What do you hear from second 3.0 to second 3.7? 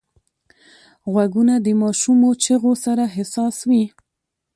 حساس